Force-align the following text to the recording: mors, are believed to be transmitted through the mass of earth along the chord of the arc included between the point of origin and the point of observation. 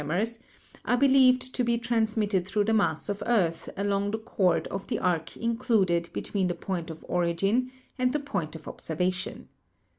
mors, 0.03 0.39
are 0.83 0.97
believed 0.97 1.53
to 1.53 1.63
be 1.63 1.77
transmitted 1.77 2.47
through 2.47 2.63
the 2.63 2.73
mass 2.73 3.07
of 3.07 3.21
earth 3.27 3.69
along 3.77 4.09
the 4.09 4.17
chord 4.17 4.65
of 4.69 4.87
the 4.87 4.97
arc 4.97 5.37
included 5.37 6.09
between 6.11 6.47
the 6.47 6.55
point 6.55 6.89
of 6.89 7.05
origin 7.07 7.71
and 7.99 8.11
the 8.11 8.19
point 8.19 8.55
of 8.55 8.67
observation. 8.67 9.47